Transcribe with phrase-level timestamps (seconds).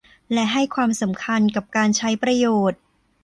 [0.33, 2.79] และให้ความสำคัญกับการใช้ประโยชน์